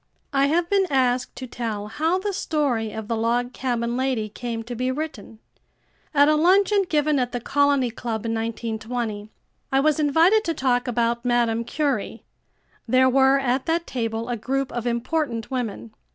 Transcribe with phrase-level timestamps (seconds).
[0.33, 4.63] I have been asked to tell how the story of The Log Cabin Lady came
[4.63, 5.37] to be written.
[6.11, 9.29] At a luncheon given at the Colony Club in 1920,
[9.71, 12.25] I was invited to talk about Madame Curie.
[12.87, 15.93] There were, at that table, a group of important women.